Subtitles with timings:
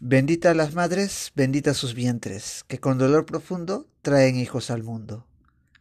[0.00, 5.26] Bendita las madres, bendita sus vientres, que con dolor profundo traen hijos al mundo.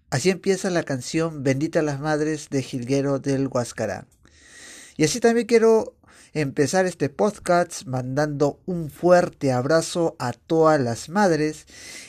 [0.10, 4.08] Así empieza la canción Bendita las madres de Gilguero del Huascarán.
[4.98, 5.96] Y así también quiero
[6.34, 11.66] empezar este podcast mandando un fuerte abrazo a todas las madres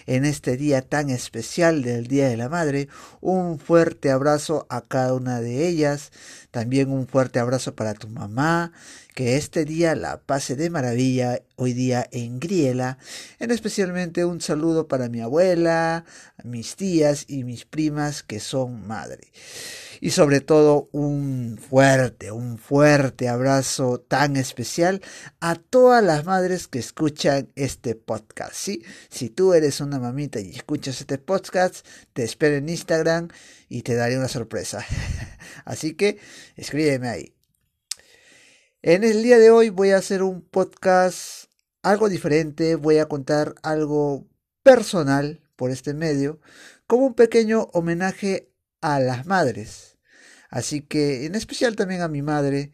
[0.07, 2.89] en este día tan especial del Día de la Madre.
[3.21, 6.13] Un fuerte abrazo a cada una de ellas.
[6.51, 8.73] También un fuerte abrazo para tu mamá.
[9.15, 12.99] Que este día la pase de maravilla hoy día en Griela.
[13.39, 16.05] En especialmente un saludo para mi abuela,
[16.45, 19.33] mis tías y mis primas que son madre
[20.03, 25.01] y sobre todo un fuerte, un fuerte abrazo tan especial
[25.39, 28.53] a todas las madres que escuchan este podcast.
[28.53, 28.85] ¿sí?
[29.11, 33.29] Si tú eres una mamita y escuchas este podcast, te espero en Instagram
[33.69, 34.85] y te daré una sorpresa.
[35.65, 36.19] Así que
[36.57, 37.35] escríbeme ahí.
[38.83, 41.52] En el día de hoy voy a hacer un podcast
[41.83, 44.27] algo diferente, voy a contar algo
[44.63, 46.41] personal por este medio,
[46.87, 49.99] como un pequeño homenaje a las madres.
[50.49, 52.73] Así que en especial también a mi madre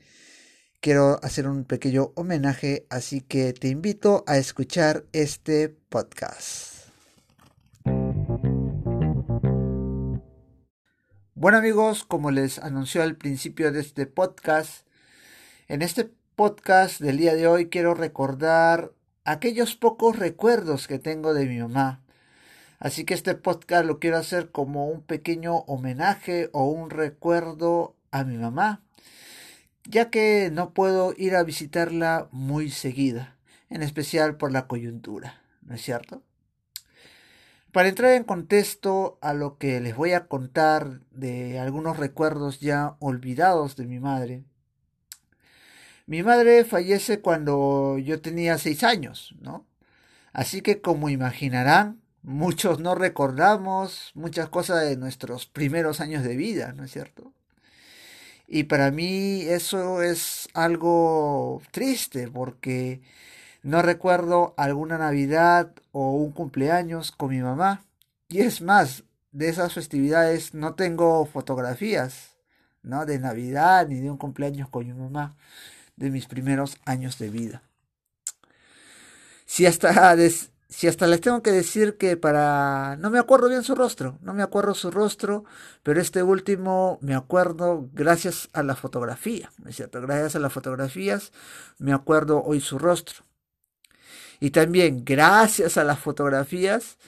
[0.81, 6.89] quiero hacer un pequeño homenaje, así que te invito a escuchar este podcast.
[11.35, 14.87] Bueno amigos, como les anunció al principio de este podcast,
[15.69, 18.93] en este podcast del día de hoy quiero recordar
[19.31, 22.01] aquellos pocos recuerdos que tengo de mi mamá.
[22.79, 28.25] Así que este podcast lo quiero hacer como un pequeño homenaje o un recuerdo a
[28.25, 28.83] mi mamá,
[29.85, 33.37] ya que no puedo ir a visitarla muy seguida,
[33.69, 36.23] en especial por la coyuntura, ¿no es cierto?
[37.71, 42.97] Para entrar en contexto a lo que les voy a contar de algunos recuerdos ya
[42.99, 44.45] olvidados de mi madre,
[46.09, 49.65] mi madre fallece cuando yo tenía seis años, ¿no?
[50.33, 56.73] Así que como imaginarán, Muchos no recordamos muchas cosas de nuestros primeros años de vida,
[56.73, 57.33] ¿no es cierto?
[58.47, 63.01] Y para mí eso es algo triste porque
[63.63, 67.85] no recuerdo alguna Navidad o un cumpleaños con mi mamá.
[68.29, 72.37] Y es más, de esas festividades no tengo fotografías,
[72.83, 73.07] ¿no?
[73.07, 75.37] De Navidad ni de un cumpleaños con mi mamá
[75.99, 77.63] de mis primeros años de vida.
[79.47, 80.15] Si hasta
[80.69, 82.97] si hasta les tengo que decir que para...
[82.97, 85.45] No me acuerdo bien su rostro, no me acuerdo su rostro,
[85.83, 90.01] pero este último me acuerdo gracias a la fotografía, ¿no es cierto?
[90.03, 91.33] Gracias a las fotografías
[91.79, 93.25] me acuerdo hoy su rostro.
[94.41, 96.99] Y también gracias a las fotografías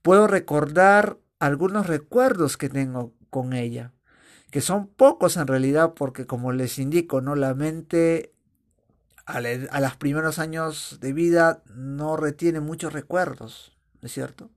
[0.00, 3.92] puedo recordar algunos recuerdos que tengo con ella,
[4.50, 8.32] que son pocos en realidad porque como les indico, no la mente
[9.26, 9.40] a,
[9.80, 14.50] los primeros años de vida no retiene muchos recuerdos, ¿no es cierto?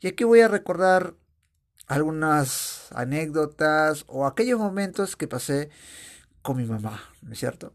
[0.00, 1.14] Y aquí voy a recordar
[1.88, 5.70] algunas anécdotas o aquellos momentos que pasé
[6.42, 7.72] con mi mamá, ¿no es cierto?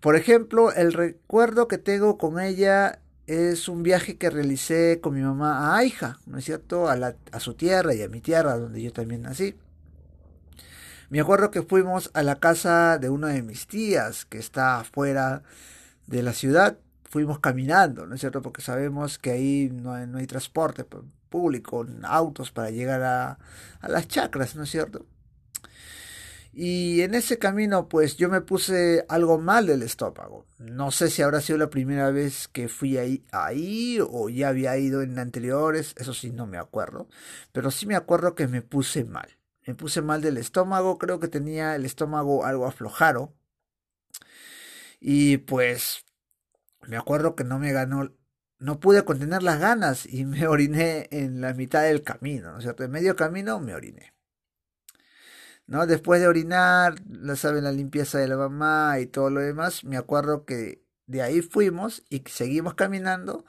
[0.00, 5.22] Por ejemplo, el recuerdo que tengo con ella es un viaje que realicé con mi
[5.22, 6.88] mamá a Aija, ¿no es cierto?
[6.90, 9.54] A su tierra y a mi tierra, donde yo también nací.
[11.10, 15.42] Me acuerdo que fuimos a la casa de una de mis tías que está fuera
[16.06, 16.78] de la ciudad.
[17.04, 18.42] Fuimos caminando, ¿no es cierto?
[18.42, 20.84] Porque sabemos que ahí no hay, transporte
[21.28, 23.38] público, autos para llegar a,
[23.80, 25.06] a las chacras, ¿no es cierto?
[26.52, 30.46] Y en ese camino, pues yo me puse algo mal del estómago.
[30.58, 34.76] No sé si habrá sido la primera vez que fui ahí, ahí o ya había
[34.78, 37.08] ido en anteriores, eso sí no me acuerdo.
[37.52, 39.28] Pero sí me acuerdo que me puse mal
[39.66, 43.34] me puse mal del estómago, creo que tenía el estómago algo aflojado.
[45.00, 46.04] Y pues
[46.86, 48.12] me acuerdo que no me ganó,
[48.58, 52.64] no pude contener las ganas y me oriné en la mitad del camino, ¿no es
[52.64, 52.84] cierto?
[52.84, 54.12] En medio camino me oriné.
[55.66, 55.86] ¿No?
[55.86, 59.96] Después de orinar, la saben, la limpieza de la mamá y todo lo demás, me
[59.96, 63.46] acuerdo que de ahí fuimos y seguimos caminando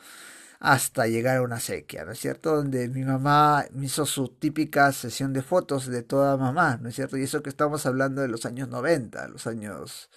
[0.60, 2.56] hasta llegar a una sequía, ¿no es cierto?
[2.56, 7.18] Donde mi mamá hizo su típica sesión de fotos de toda mamá, ¿no es cierto?
[7.18, 10.10] Y eso que estamos hablando de los años 90, los años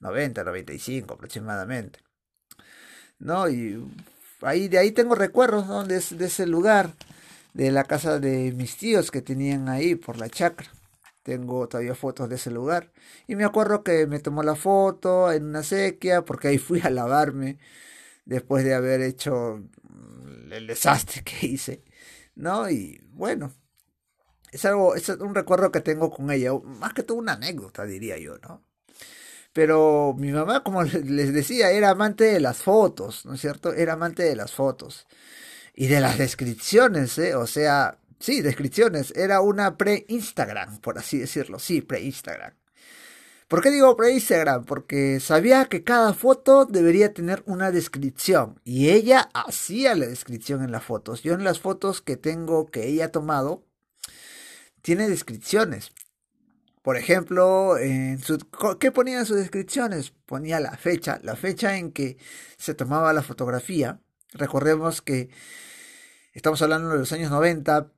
[0.00, 2.00] 90, 95 aproximadamente.
[3.18, 3.48] ¿No?
[3.48, 3.82] Y
[4.42, 6.94] ahí de ahí tengo recuerdos de, de ese lugar,
[7.54, 10.68] de la casa de mis tíos que tenían ahí por la chacra.
[11.22, 12.92] Tengo todavía fotos de ese lugar.
[13.26, 16.90] Y me acuerdo que me tomó la foto en una sequía, porque ahí fui a
[16.90, 17.58] lavarme
[18.24, 21.84] después de haber hecho mm, el desastre que hice,
[22.34, 22.68] ¿no?
[22.70, 23.52] Y bueno,
[24.52, 28.18] es algo, es un recuerdo que tengo con ella, más que todo una anécdota, diría
[28.18, 28.62] yo, ¿no?
[29.54, 33.72] Pero mi mamá, como les decía, era amante de las fotos, ¿no es cierto?
[33.72, 35.06] Era amante de las fotos.
[35.74, 37.36] Y de las descripciones, ¿eh?
[37.36, 39.12] O sea, sí, descripciones.
[39.16, 41.60] Era una pre-Instagram, por así decirlo.
[41.60, 42.52] Sí, pre-Instagram.
[43.48, 44.64] ¿Por qué digo pre-Instagram?
[44.64, 48.60] Porque sabía que cada foto debería tener una descripción.
[48.64, 51.22] Y ella hacía la descripción en las fotos.
[51.22, 53.64] Yo en las fotos que tengo que ella ha tomado,
[54.82, 55.92] tiene descripciones.
[56.82, 58.38] Por ejemplo, en su,
[58.78, 60.10] ¿qué ponía en sus descripciones?
[60.26, 62.18] Ponía la fecha, la fecha en que
[62.58, 64.00] se tomaba la fotografía.
[64.32, 65.30] Recordemos que
[66.32, 67.90] estamos hablando de los años 90,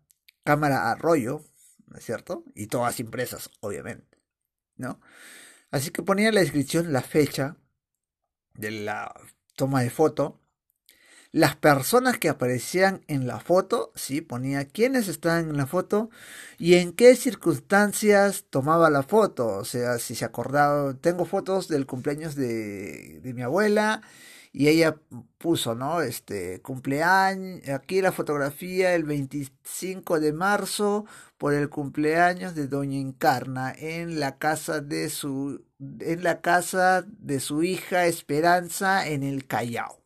[0.45, 1.43] cámara a rollo,
[1.89, 2.45] ¿no es cierto?
[2.55, 4.16] Y todas impresas, obviamente,
[4.77, 5.01] ¿no?
[5.71, 7.57] Así que ponía en la descripción la fecha
[8.55, 9.15] de la
[9.57, 10.41] toma de foto,
[11.33, 16.09] las personas que aparecían en la foto, sí, ponía quiénes estaban en la foto
[16.59, 21.87] y en qué circunstancias tomaba la foto, o sea, si se acordaba, tengo fotos del
[21.87, 24.03] cumpleaños de, de mi abuela
[24.59, 24.97] y ella
[25.37, 26.01] puso, ¿no?
[26.01, 31.05] Este cumpleaños, aquí la fotografía el 25 de marzo
[31.37, 35.63] por el cumpleaños de Doña Encarna en la casa de su
[36.01, 40.03] en la casa de su hija Esperanza en el Callao.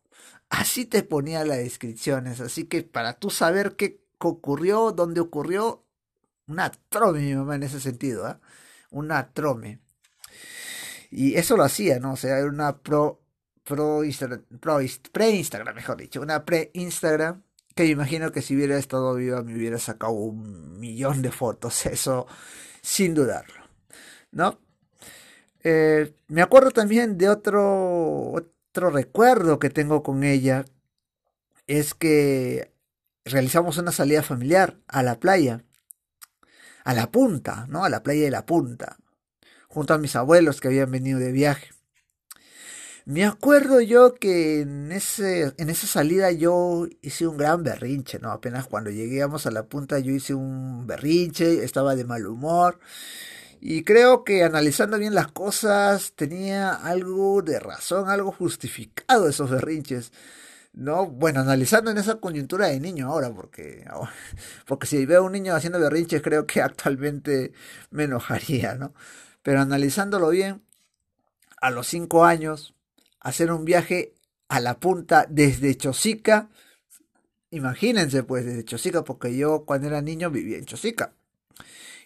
[0.49, 5.85] Así te ponía las descripciones, así que para tú saber qué ocurrió, dónde ocurrió,
[6.47, 8.35] una trome mi mamá en ese sentido, ¿eh?
[8.89, 9.79] una trome.
[11.09, 12.13] Y eso lo hacía, ¿no?
[12.13, 13.20] O sea, era una pro
[13.63, 14.43] pro Instagram,
[15.11, 17.43] pre-Instagram, mejor dicho, una pre-Instagram
[17.75, 21.85] que me imagino que si hubiera estado viva me hubiera sacado un millón de fotos,
[21.85, 22.27] eso
[22.81, 23.61] sin dudarlo,
[24.31, 24.59] ¿no?
[25.63, 30.65] Eh, me acuerdo también de otro, otro recuerdo que tengo con ella,
[31.67, 32.73] es que
[33.25, 35.63] realizamos una salida familiar a la playa,
[36.83, 37.83] a la punta, ¿no?
[37.85, 38.97] A la playa de la punta,
[39.67, 41.69] junto a mis abuelos que habían venido de viaje.
[43.05, 48.31] Me acuerdo yo que en, ese, en esa salida yo hice un gran berrinche, ¿no?
[48.31, 52.79] Apenas cuando llegamos a la punta yo hice un berrinche, estaba de mal humor.
[53.59, 60.11] Y creo que analizando bien las cosas tenía algo de razón, algo justificado esos berrinches.
[60.73, 61.07] ¿no?
[61.07, 63.85] Bueno, analizando en esa coyuntura de niño ahora, porque,
[64.67, 67.53] porque si veo a un niño haciendo berrinches creo que actualmente
[67.91, 68.93] me enojaría, ¿no?
[69.43, 70.63] Pero analizándolo bien,
[71.61, 72.75] a los cinco años,
[73.21, 74.15] hacer un viaje
[74.49, 76.49] a la punta desde Chosica.
[77.51, 81.13] Imagínense, pues, desde Chosica, porque yo cuando era niño vivía en Chosica.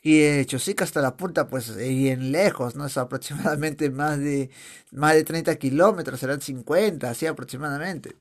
[0.04, 2.86] Y de Chosica hasta la punta, pues, bien lejos, ¿no?
[2.86, 4.52] Es aproximadamente más de,
[4.92, 8.16] más de 30 kilómetros, serán 50, así aproximadamente.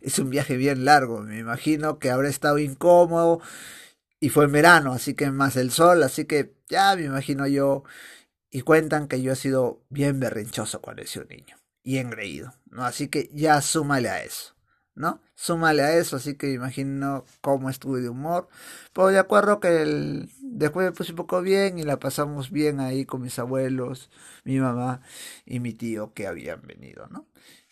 [0.00, 3.40] Es un viaje bien largo, me imagino que habrá estado incómodo
[4.20, 7.84] y fue en verano, así que más el sol, así que ya me imagino yo.
[8.50, 12.84] Y cuentan que yo he sido bien berrinchoso cuando he sido niño y engreído, ¿no?
[12.84, 14.54] Así que ya súmale a eso,
[14.94, 15.22] ¿no?
[15.34, 18.48] Súmale a eso, así que imagino cómo estuve de humor.
[18.92, 22.80] Pero de acuerdo que el, después me puse un poco bien y la pasamos bien
[22.80, 24.10] ahí con mis abuelos,
[24.44, 25.02] mi mamá
[25.46, 27.26] y mi tío que habían venido, ¿no?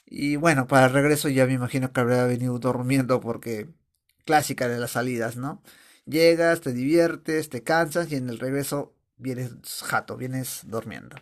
[0.07, 3.69] Y bueno, para el regreso ya me imagino que habría venido durmiendo porque
[4.25, 5.63] clásica de las salidas, ¿no?
[6.07, 9.53] Llegas, te diviertes, te cansas y en el regreso vienes
[9.85, 11.17] jato, vienes durmiendo.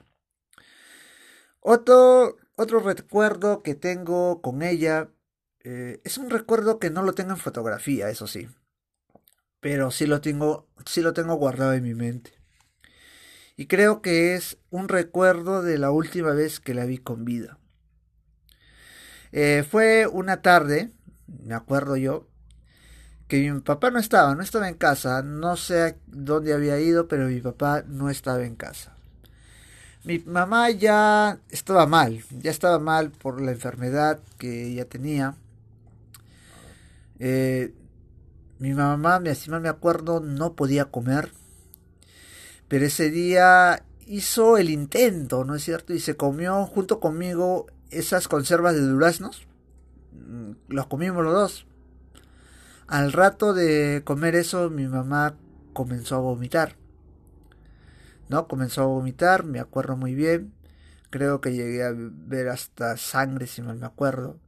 [1.61, 5.11] Otro otro recuerdo que tengo con ella
[5.69, 8.49] eh, es un recuerdo que no lo tengo en fotografía, eso sí.
[9.61, 12.33] Pero sí lo tengo, sí lo tengo guardado en mi mente.
[13.57, 17.59] Y creo que es un recuerdo de la última vez que la vi con vida.
[19.33, 20.93] Eh, fue una tarde,
[21.27, 22.29] me acuerdo yo,
[23.27, 27.27] que mi papá no estaba, no estaba en casa, no sé dónde había ido, pero
[27.27, 28.97] mi papá no estaba en casa.
[30.07, 35.35] Mi mamá ya estaba mal, ya estaba mal por la enfermedad que ella tenía.
[37.19, 37.75] Eh,
[38.61, 41.33] mi mamá, si mal me acuerdo, no podía comer.
[42.69, 45.93] Pero ese día hizo el intento, ¿no es cierto?
[45.93, 49.49] Y se comió junto conmigo esas conservas de duraznos.
[50.13, 51.67] Mm, los comimos los dos.
[52.87, 55.35] Al rato de comer eso, mi mamá
[55.73, 56.77] comenzó a vomitar.
[58.29, 58.49] ¿No?
[58.49, 60.53] Comenzó a vomitar, me acuerdo muy bien.
[61.11, 64.39] Creo que llegué a ver hasta sangre, si mal me acuerdo.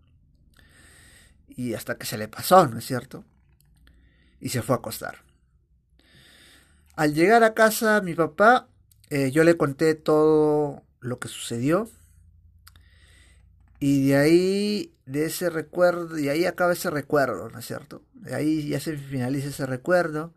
[1.48, 3.24] Y hasta que se le pasó, ¿no es cierto?
[4.40, 5.22] Y se fue a acostar.
[6.96, 8.68] Al llegar a casa, mi papá,
[9.10, 11.88] eh, yo le conté todo lo que sucedió.
[13.80, 18.02] Y de ahí, de ese recuerdo, y ahí acaba ese recuerdo, ¿no es cierto?
[18.14, 20.34] De ahí ya se finaliza ese recuerdo.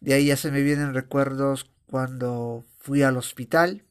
[0.00, 3.84] De ahí ya se me vienen recuerdos cuando fui al hospital,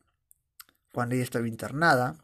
[0.92, 2.16] cuando ella estaba internada.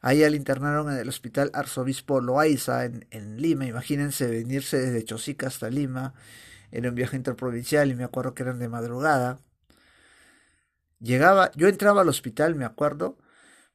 [0.00, 3.66] Ahí la internaron en el hospital Arzobispo Loaiza en, en, Lima.
[3.66, 6.14] Imagínense venirse desde Chosica hasta Lima.
[6.72, 9.40] Era un viaje interprovincial y me acuerdo que eran de madrugada.
[10.98, 13.18] Llegaba, yo entraba al hospital, me acuerdo,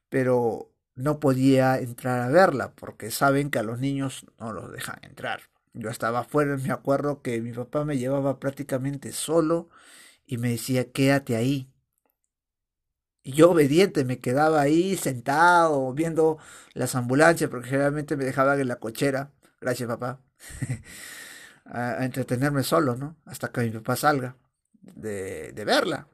[0.08, 4.98] pero no podía entrar a verla porque saben que a los niños no los dejan
[5.02, 5.42] entrar.
[5.72, 9.68] Yo estaba afuera, me acuerdo que mi papá me llevaba prácticamente solo
[10.26, 11.72] y me decía, quédate ahí.
[13.22, 16.38] Y yo obediente me quedaba ahí sentado viendo
[16.74, 20.20] las ambulancias porque generalmente me dejaban en la cochera, gracias papá,
[21.64, 23.16] a, entretenerme solo, ¿no?
[23.24, 24.36] Hasta que mi papá salga
[24.80, 26.08] de, de verla,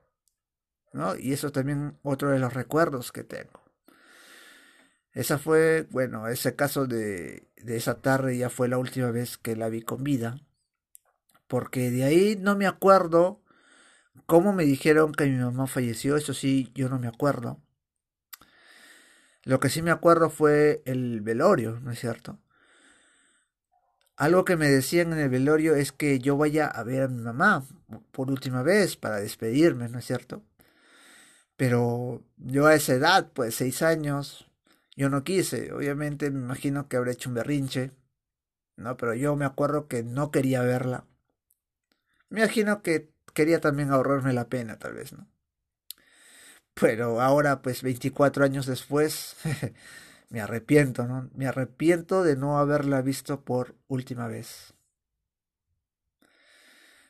[0.92, 1.16] ¿no?
[1.16, 3.60] Y eso también otro de los recuerdos que tengo.
[5.12, 9.56] Esa fue, bueno, ese caso de, de esa tarde ya fue la última vez que
[9.56, 10.40] la vi con vida,
[11.46, 13.41] porque de ahí no me acuerdo
[14.32, 16.16] ¿Cómo me dijeron que mi mamá falleció?
[16.16, 17.60] Eso sí, yo no me acuerdo.
[19.42, 22.38] Lo que sí me acuerdo fue el velorio, ¿no es cierto?
[24.16, 27.20] Algo que me decían en el velorio es que yo vaya a ver a mi
[27.20, 27.66] mamá
[28.10, 30.42] por última vez para despedirme, ¿no es cierto?
[31.58, 34.50] Pero yo a esa edad, pues seis años,
[34.96, 35.74] yo no quise.
[35.74, 37.90] Obviamente me imagino que habré hecho un berrinche,
[38.76, 38.96] ¿no?
[38.96, 41.04] Pero yo me acuerdo que no quería verla.
[42.30, 45.28] Me imagino que quería también ahorrarme la pena, tal vez, ¿no?
[46.74, 49.36] Pero ahora, pues 24 años después,
[50.30, 51.30] me arrepiento, ¿no?
[51.34, 54.74] Me arrepiento de no haberla visto por última vez.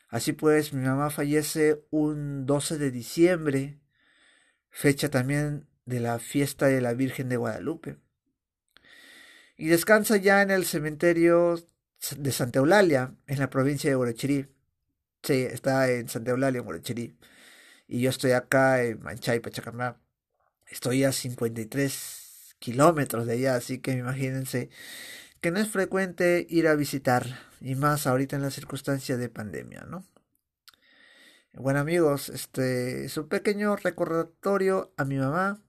[0.09, 3.81] Así pues, mi mamá fallece un 12 de diciembre,
[4.69, 7.97] fecha también de la fiesta de la Virgen de Guadalupe.
[9.57, 11.57] Y descansa ya en el cementerio
[12.17, 14.49] de Santa Eulalia, en la provincia de Guarachirí.
[15.23, 17.17] Sí, está en Santa Eulalia, Guarachirí.
[17.89, 20.01] Y yo estoy acá en Manchay, Pachacamá.
[20.67, 24.71] Estoy a 53 kilómetros de allá, así que imagínense
[25.41, 27.27] que no es frecuente ir a visitar,
[27.61, 30.05] y más ahorita en la circunstancia de pandemia, ¿no?
[31.55, 35.61] Bueno amigos, este es un pequeño recordatorio a mi mamá,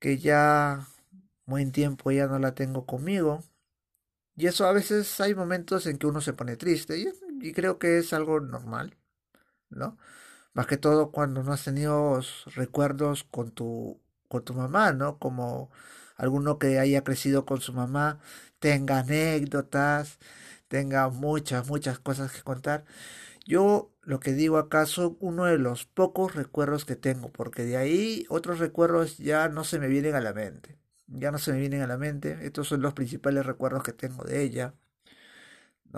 [0.00, 0.88] que ya
[1.46, 3.44] buen tiempo ya no la tengo conmigo.
[4.36, 6.98] Y eso a veces hay momentos en que uno se pone triste.
[6.98, 7.06] Y
[7.42, 8.96] y creo que es algo normal,
[9.70, 9.98] ¿no?
[10.54, 12.20] Más que todo cuando no has tenido
[12.56, 15.18] recuerdos con tu, con tu mamá, ¿no?
[15.18, 15.70] Como
[16.16, 18.20] alguno que haya crecido con su mamá,
[18.60, 20.18] tenga anécdotas,
[20.68, 22.84] tenga muchas, muchas cosas que contar.
[23.46, 28.26] Yo lo que digo acaso uno de los pocos recuerdos que tengo, porque de ahí
[28.28, 30.78] otros recuerdos ya no se me vienen a la mente.
[31.08, 32.38] Ya no se me vienen a la mente.
[32.46, 34.74] Estos son los principales recuerdos que tengo de ella.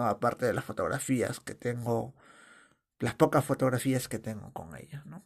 [0.02, 2.14] Aparte de las fotografías que tengo,
[2.98, 5.24] las pocas fotografías que tengo con ella, ¿no?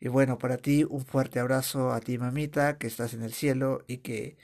[0.00, 3.84] Y bueno, para ti un fuerte abrazo a ti mamita que estás en el cielo
[3.86, 4.36] y que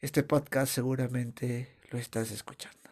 [0.00, 2.85] este podcast seguramente lo estás escuchando.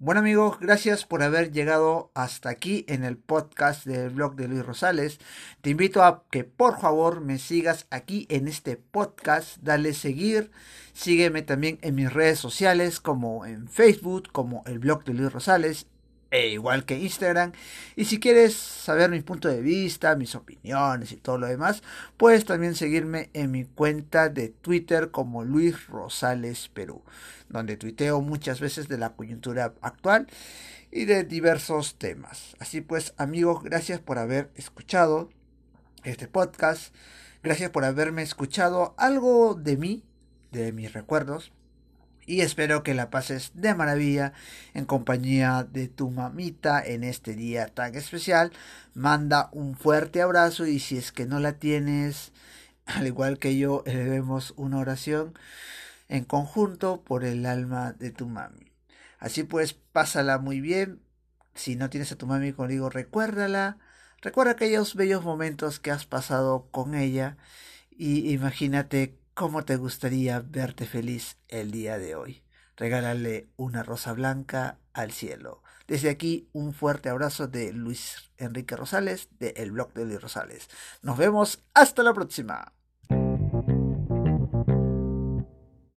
[0.00, 4.64] Bueno amigos, gracias por haber llegado hasta aquí en el podcast del blog de Luis
[4.64, 5.18] Rosales.
[5.60, 10.52] Te invito a que por favor me sigas aquí en este podcast, dale seguir,
[10.92, 15.88] sígueme también en mis redes sociales como en Facebook, como el blog de Luis Rosales,
[16.30, 17.52] e igual que Instagram.
[17.96, 21.82] Y si quieres saber mi punto de vista, mis opiniones y todo lo demás,
[22.16, 27.02] puedes también seguirme en mi cuenta de Twitter como Luis Rosales Perú,
[27.48, 30.26] donde tuiteo muchas veces de la coyuntura actual
[30.90, 32.56] y de diversos temas.
[32.58, 35.30] Así pues, amigos, gracias por haber escuchado
[36.04, 36.94] este podcast.
[37.42, 40.04] Gracias por haberme escuchado algo de mí,
[40.50, 41.52] de mis recuerdos
[42.28, 44.34] y espero que la pases de maravilla
[44.74, 48.52] en compañía de tu mamita en este día tan especial.
[48.92, 52.32] Manda un fuerte abrazo y si es que no la tienes,
[52.84, 55.38] al igual que yo, elevemos una oración
[56.08, 58.72] en conjunto por el alma de tu mami.
[59.18, 61.00] Así pues, pásala muy bien.
[61.54, 63.78] Si no tienes a tu mami conmigo, recuérdala.
[64.20, 67.38] Recuerda aquellos bellos momentos que has pasado con ella
[67.90, 72.42] y imagínate ¿Cómo te gustaría verte feliz el día de hoy?
[72.76, 75.62] Regálale una rosa blanca al cielo.
[75.86, 80.68] Desde aquí, un fuerte abrazo de Luis Enrique Rosales, de El Blog de Luis Rosales.
[81.02, 82.72] Nos vemos hasta la próxima.